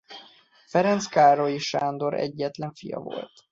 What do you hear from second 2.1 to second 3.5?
egyetlen fia volt.